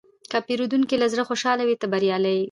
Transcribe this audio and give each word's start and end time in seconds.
که 0.31 0.37
پیرودونکی 0.47 0.95
له 0.99 1.07
زړه 1.13 1.23
خوشحاله 1.29 1.63
وي، 1.65 1.75
ته 1.81 1.87
بریالی 1.91 2.31
یې. 2.35 2.39